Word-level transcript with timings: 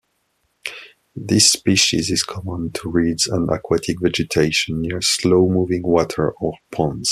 This 1.13 1.51
species 1.51 2.09
is 2.09 2.23
common 2.23 2.71
to 2.71 2.89
reeds 2.89 3.27
and 3.27 3.47
aquatic 3.51 3.97
vegetation 4.01 4.81
near 4.81 4.99
slow-moving 4.99 5.83
water 5.83 6.31
or 6.39 6.53
ponds. 6.71 7.09